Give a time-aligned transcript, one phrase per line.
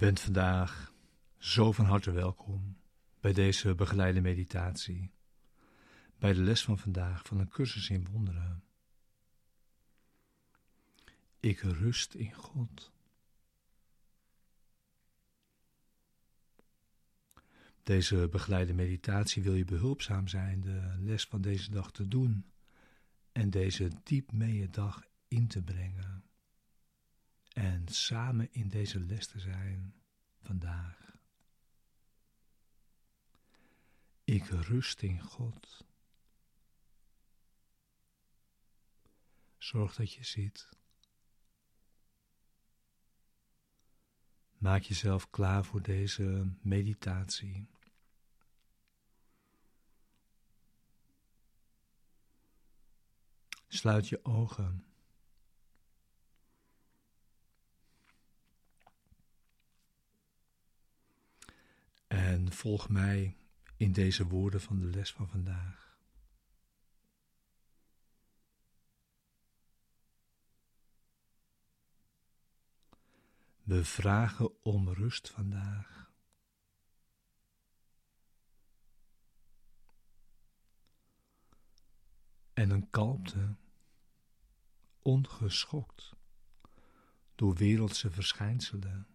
[0.00, 0.94] bent vandaag
[1.38, 2.76] zo van harte welkom
[3.20, 5.12] bij deze begeleide meditatie,
[6.18, 8.62] bij de les van vandaag van een cursus in wonderen.
[11.40, 12.92] Ik rust in God.
[17.82, 22.44] Deze begeleide meditatie wil je behulpzaam zijn de les van deze dag te doen
[23.32, 26.29] en deze diep mee dag in te brengen
[27.52, 29.94] en samen in deze les te zijn
[30.42, 31.18] vandaag.
[34.24, 35.84] Ik rust in God.
[39.58, 40.68] Zorg dat je ziet.
[44.58, 47.68] Maak jezelf klaar voor deze meditatie.
[53.68, 54.89] Sluit je ogen.
[62.52, 63.36] Volg mij
[63.76, 65.98] in deze woorden van de les van vandaag.
[73.62, 76.12] We vragen om rust vandaag.
[82.52, 83.56] En een kalmte,
[84.98, 86.16] ongeschokt
[87.34, 89.09] door wereldse verschijnselen.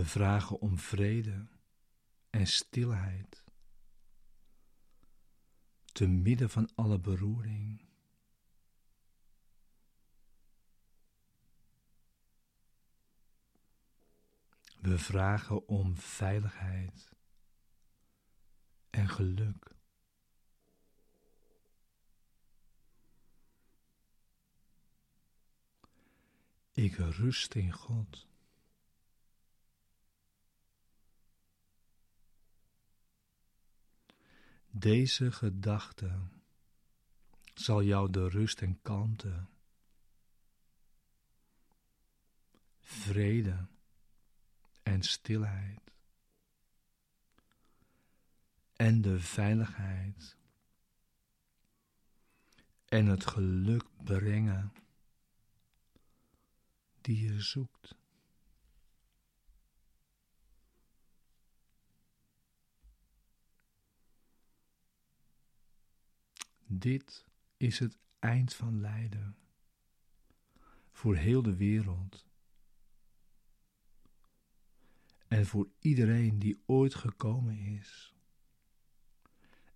[0.00, 1.46] We vragen om vrede
[2.30, 3.44] en stilheid
[5.92, 7.84] te midden van alle beroering.
[14.80, 17.12] We vragen om veiligheid
[18.90, 19.74] en geluk.
[26.72, 28.29] Ik rust in God.
[34.70, 36.20] Deze gedachte
[37.54, 39.46] zal jou de rust en kalmte,
[42.80, 43.66] vrede
[44.82, 45.80] en stilheid
[48.76, 50.36] en de veiligheid
[52.84, 54.72] en het geluk brengen
[57.00, 57.99] die je zoekt.
[66.72, 67.24] Dit
[67.56, 69.36] is het eind van lijden
[70.92, 72.26] voor heel de wereld.
[75.28, 78.14] En voor iedereen die ooit gekomen is.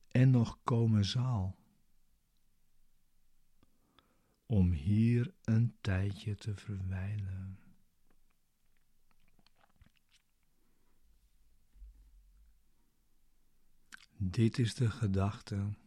[0.09, 1.57] En nog komen zal.
[4.47, 7.59] Om hier een tijdje te verwijlen.
[14.17, 15.83] Dit is de gedachte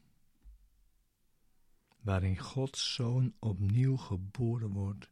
[2.07, 5.09] waarin Gods Zoon opnieuw geboren wordt,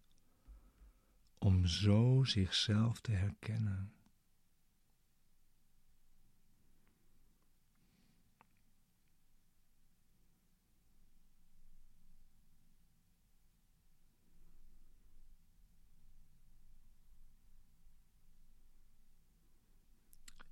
[1.37, 3.93] om zo zichzelf te herkennen.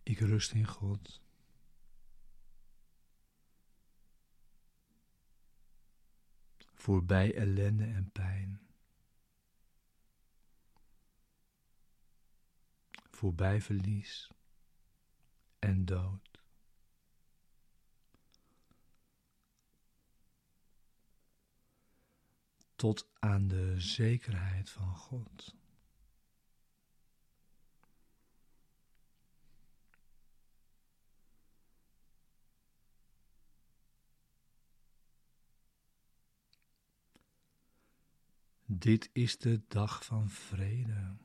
[0.04, 1.23] Ik rust in God.
[6.84, 8.62] Voorbij ellende en pijn.
[13.12, 14.32] Voorbij verlies
[15.60, 16.42] en dood.
[22.76, 25.56] Tot aan de zekerheid van God.
[38.80, 41.18] Dit is de dag van vrede.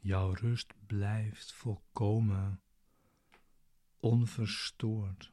[0.00, 2.62] Jouw rust blijft volkomen
[4.00, 5.32] onverstoord.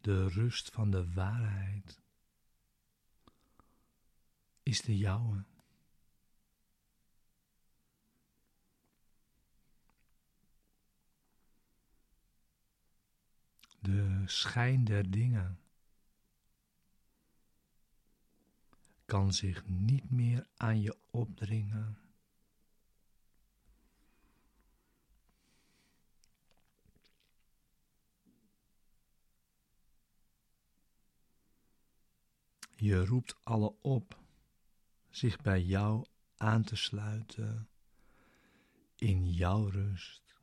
[0.00, 2.01] De rust van de waarheid
[4.72, 5.44] is de jouwe.
[13.80, 15.60] De schijn der dingen
[19.04, 21.98] kan zich niet meer aan je opdringen.
[32.76, 34.21] Je roept alle op
[35.12, 36.06] zich bij jou
[36.36, 37.68] aan te sluiten
[38.96, 40.40] in jouw rust.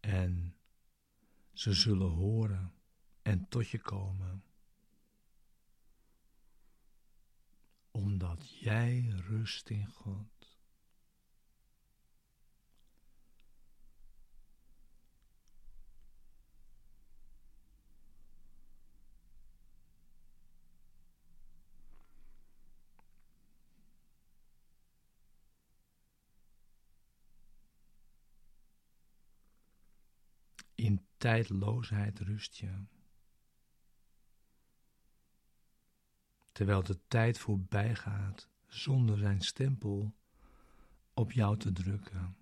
[0.00, 0.56] En
[1.52, 2.74] ze zullen horen
[3.22, 4.44] en tot je komen,
[7.90, 10.36] omdat jij rust in God.
[30.74, 32.84] In tijdloosheid rust je.
[36.52, 40.14] Terwijl de tijd voorbij gaat zonder zijn stempel
[41.14, 42.36] op jou te drukken.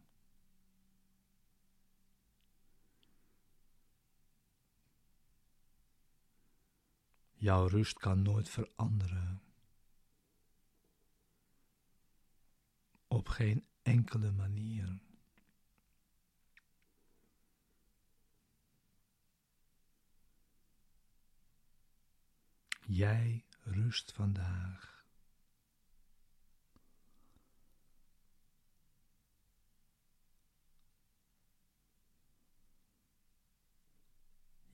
[7.33, 9.43] Jouw rust kan nooit veranderen.
[13.07, 15.04] Op geen enkele manier.
[22.87, 25.05] Jij rust vandaag.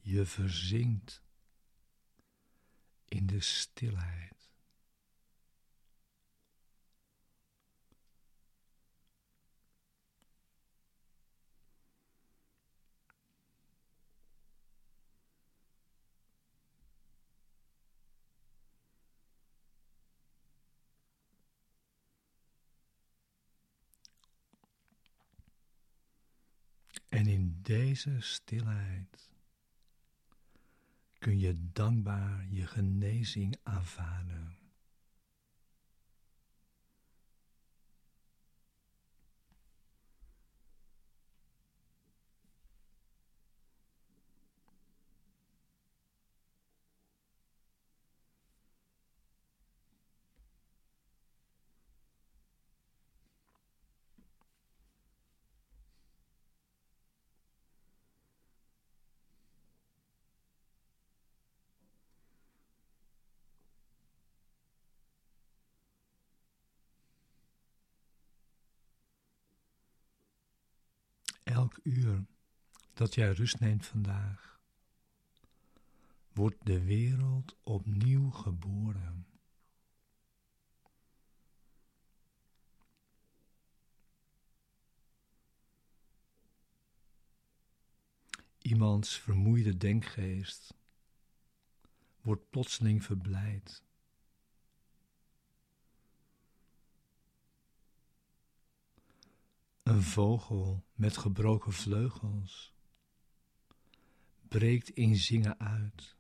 [0.01, 1.23] Je verzinkt
[3.05, 4.40] in de stilheid.
[27.11, 29.33] En in deze stilheid
[31.19, 34.60] kun je dankbaar je genezing aanvaarden.
[71.61, 72.25] Elk uur
[72.95, 74.61] dat jij rust neemt vandaag,
[76.33, 79.27] wordt de wereld opnieuw geboren.
[88.59, 90.75] Iemands vermoeide denkgeest
[92.21, 93.83] wordt plotseling verblijd.
[99.91, 102.75] Een vogel met gebroken vleugels
[104.49, 106.17] breekt in zingen uit.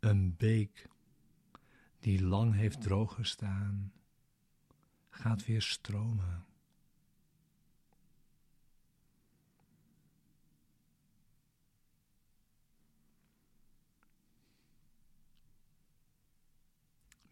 [0.00, 0.88] Een beek
[2.00, 3.92] die lang heeft droog gestaan,
[5.10, 6.46] gaat weer stromen.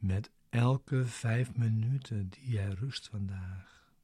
[0.01, 3.95] Met elke vijf minuten die jij rust vandaag,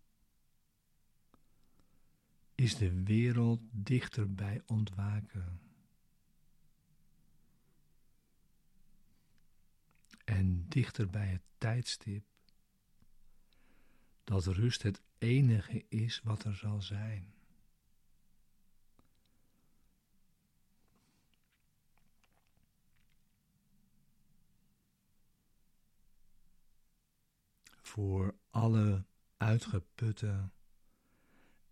[2.55, 5.61] is de wereld dichter bij ontwaken.
[10.25, 12.25] En dichter bij het tijdstip
[14.25, 17.36] dat rust het enige is wat er zal zijn.
[27.97, 29.05] Voor alle
[29.37, 30.50] uitgeputte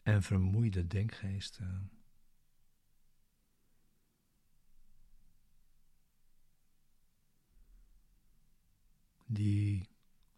[0.03, 1.91] en vermoeide denkgeesten.
[9.27, 9.89] Die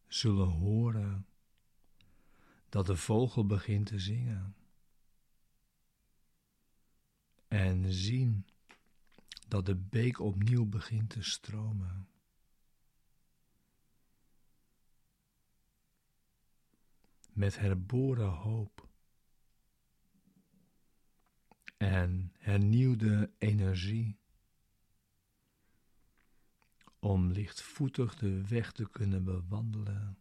[0.06, 1.26] zullen horen
[2.68, 4.56] dat de vogel begint te zingen
[7.48, 8.46] en zien
[9.48, 12.08] dat de beek opnieuw begint te stromen.
[17.36, 18.88] met herboren hoop
[21.76, 24.18] en hernieuwde energie
[26.98, 30.18] om lichtvoetig de weg te kunnen bewandelen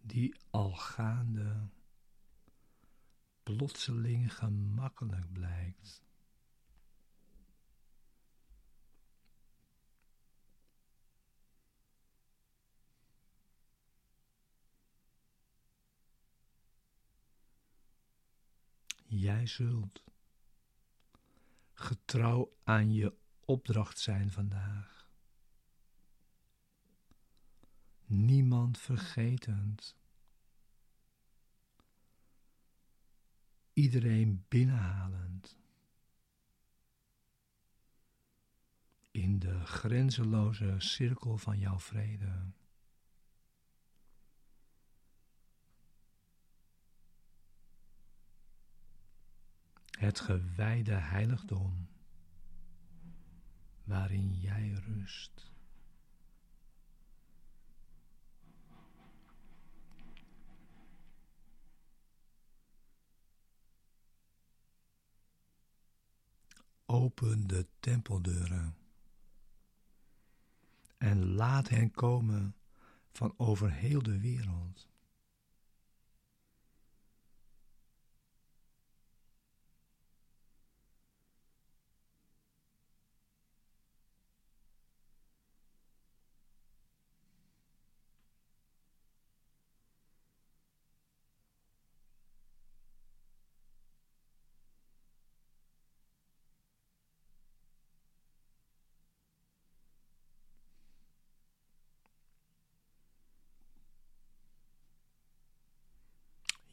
[0.00, 1.68] die al gaande
[3.42, 6.07] plotseling gemakkelijk blijkt.
[19.10, 20.04] Jij zult
[21.72, 25.10] getrouw aan je opdracht zijn vandaag.
[28.04, 29.96] Niemand vergetend.
[33.72, 35.58] Iedereen binnenhalend.
[39.10, 42.50] In de grenzeloze cirkel van jouw vrede.
[49.98, 51.88] Het gewijde heiligdom
[53.84, 55.50] waarin jij rust.
[66.86, 68.76] Open de tempeldeuren
[70.98, 72.54] en laat hen komen
[73.12, 74.88] van over heel de wereld.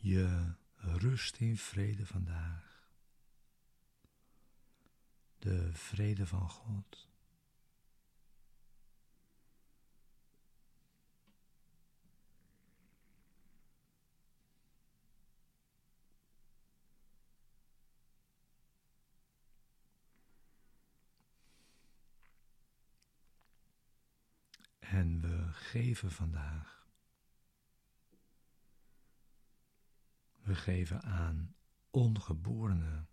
[0.06, 2.90] Je rust in vrede vandaag.
[5.38, 7.10] De vrede van God.
[24.80, 26.85] En we geven vandaag
[30.46, 31.56] We geven aan
[31.90, 33.10] ongeborenen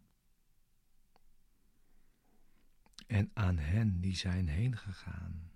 [3.07, 5.51] en aan hen die zijn heen gegaan.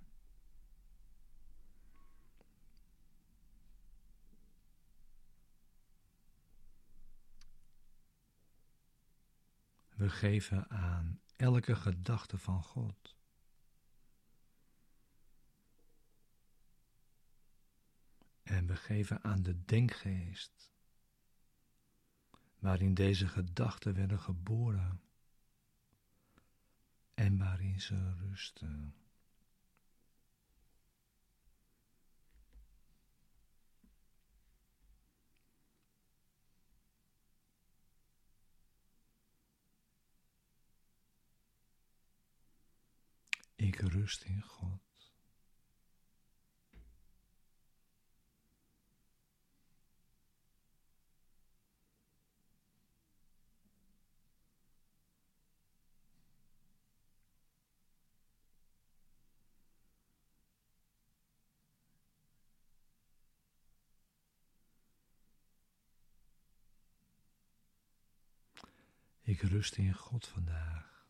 [9.94, 13.16] We geven aan elke gedachte van God.
[18.42, 20.75] En we geven aan de denkgeest
[22.66, 25.00] waarin deze gedachten werden geboren
[27.14, 28.94] en waarin ze rusten.
[43.56, 44.95] Ik rust in God.
[69.26, 71.04] Ik rust in God vandaag.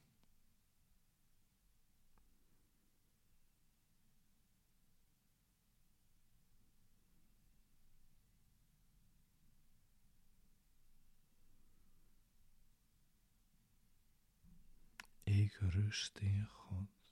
[15.22, 17.05] Ik rust in God.